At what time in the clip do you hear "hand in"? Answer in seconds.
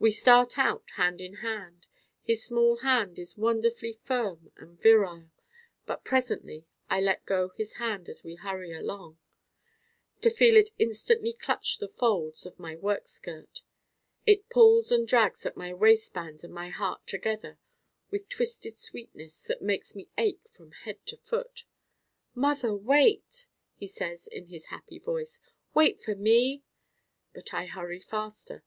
0.96-1.34